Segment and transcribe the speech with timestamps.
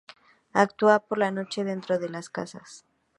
[0.65, 2.85] Actúa por la noche dentro de las casas.